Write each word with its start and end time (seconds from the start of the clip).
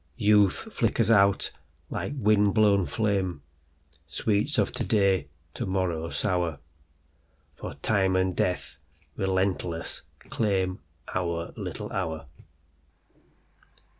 Youth 0.17 0.73
flickers 0.73 1.11
out 1.11 1.51
like 1.91 2.13
wind 2.15 2.55
blown 2.55 2.87
flame, 2.87 3.43
Sweets 4.07 4.57
of 4.57 4.71
to 4.71 4.83
day 4.83 5.27
to 5.53 5.67
morrow 5.67 6.09
sour, 6.09 6.57
For 7.53 7.75
Time 7.83 8.15
and 8.15 8.35
Death, 8.35 8.77
relentless, 9.15 10.01
claimOur 10.27 11.53
little 11.55 11.91
hour. 11.93 12.25